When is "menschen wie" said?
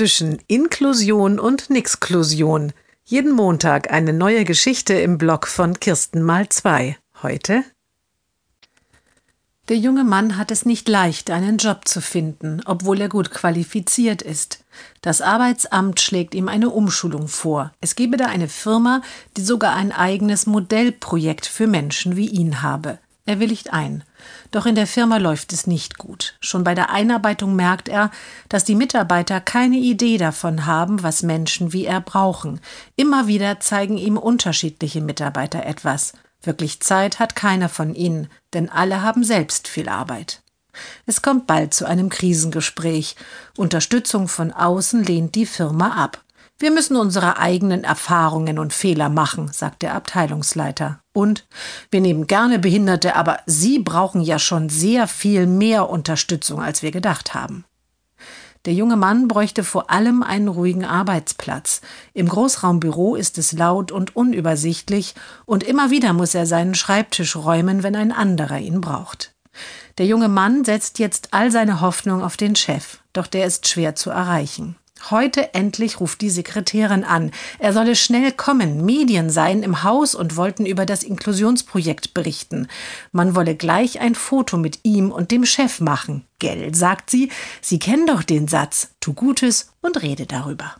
21.66-22.26, 31.22-31.84